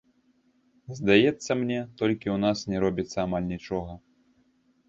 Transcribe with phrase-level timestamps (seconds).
[0.99, 3.93] Здаецца мне, толькі ў нас не робіцца амаль нічога.